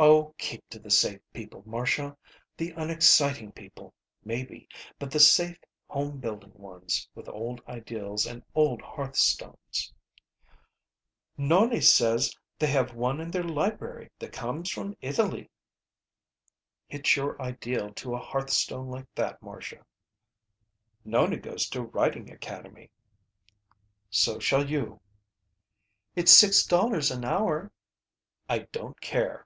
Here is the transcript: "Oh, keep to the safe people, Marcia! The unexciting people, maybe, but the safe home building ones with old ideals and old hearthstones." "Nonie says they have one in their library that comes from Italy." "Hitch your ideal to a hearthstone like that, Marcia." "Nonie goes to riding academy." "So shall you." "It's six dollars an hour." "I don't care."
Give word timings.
"Oh, 0.00 0.32
keep 0.38 0.62
to 0.70 0.78
the 0.78 0.92
safe 0.92 1.20
people, 1.32 1.64
Marcia! 1.66 2.16
The 2.56 2.70
unexciting 2.76 3.50
people, 3.50 3.92
maybe, 4.24 4.68
but 4.96 5.10
the 5.10 5.18
safe 5.18 5.58
home 5.88 6.18
building 6.20 6.52
ones 6.54 7.08
with 7.16 7.28
old 7.28 7.60
ideals 7.66 8.24
and 8.24 8.44
old 8.54 8.80
hearthstones." 8.80 9.92
"Nonie 11.36 11.80
says 11.80 12.32
they 12.60 12.68
have 12.68 12.94
one 12.94 13.20
in 13.20 13.32
their 13.32 13.42
library 13.42 14.08
that 14.20 14.32
comes 14.32 14.70
from 14.70 14.96
Italy." 15.00 15.50
"Hitch 16.86 17.16
your 17.16 17.42
ideal 17.42 17.92
to 17.94 18.14
a 18.14 18.18
hearthstone 18.20 18.86
like 18.88 19.12
that, 19.16 19.42
Marcia." 19.42 19.84
"Nonie 21.04 21.38
goes 21.38 21.68
to 21.70 21.82
riding 21.82 22.30
academy." 22.30 22.88
"So 24.10 24.38
shall 24.38 24.70
you." 24.70 25.00
"It's 26.14 26.30
six 26.30 26.64
dollars 26.64 27.10
an 27.10 27.24
hour." 27.24 27.72
"I 28.48 28.60
don't 28.70 29.00
care." 29.00 29.44